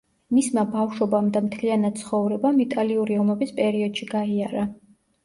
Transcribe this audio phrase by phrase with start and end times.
[0.35, 4.65] მისმა ბავშვობამ და მთლიანად ცხოვრებამ, იტალიური ომების პერიოდში გაიარა.